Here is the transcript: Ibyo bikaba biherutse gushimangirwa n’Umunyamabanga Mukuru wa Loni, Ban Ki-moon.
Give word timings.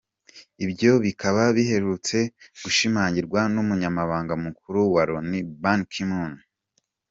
Ibyo 0.65 0.91
bikaba 1.03 1.41
biherutse 1.55 2.17
gushimangirwa 2.63 3.39
n’Umunyamabanga 3.53 4.33
Mukuru 4.43 4.79
wa 4.93 5.03
Loni, 5.09 5.39
Ban 5.61 5.81
Ki-moon. 5.91 6.33